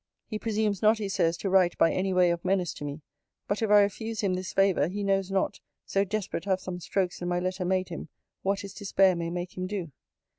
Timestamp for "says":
1.07-1.37